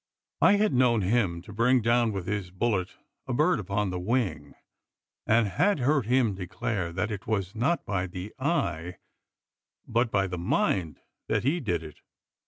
I 0.41 0.53
had 0.53 0.73
known 0.73 1.03
him 1.03 1.43
to 1.43 1.53
bring 1.53 1.79
down 1.79 2.11
with 2.11 2.25
his 2.25 2.49
bullet 2.49 2.97
a 3.27 3.33
bird 3.33 3.59
upon 3.59 3.91
the 3.91 3.99
wing; 3.99 4.55
and 5.27 5.47
had 5.47 5.77
heard 5.77 6.07
him 6.07 6.33
declare 6.33 6.91
that 6.91 7.11
it 7.11 7.27
was 7.27 7.53
not 7.53 7.85
by 7.85 8.07
the 8.07 8.33
eye 8.39 8.95
but 9.87 10.09
by 10.09 10.25
the 10.25 10.39
mind 10.39 11.01
that 11.27 11.43
he 11.43 11.59
did 11.59 11.83
it. 11.83 11.99